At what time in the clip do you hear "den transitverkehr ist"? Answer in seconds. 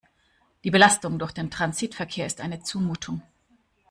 1.31-2.41